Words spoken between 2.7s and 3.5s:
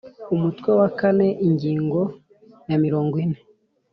mirongo ine